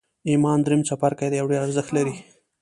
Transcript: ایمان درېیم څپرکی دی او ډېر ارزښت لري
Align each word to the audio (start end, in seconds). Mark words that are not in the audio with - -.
ایمان 0.29 0.59
درېیم 0.65 0.81
څپرکی 0.87 1.27
دی 1.31 1.37
او 1.41 1.49
ډېر 1.51 1.61
ارزښت 1.65 1.89
لري 1.97 2.15